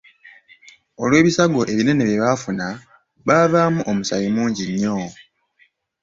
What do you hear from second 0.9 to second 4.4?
Olw'ebisago ebinene bye baafuna, baavaamu omusaayi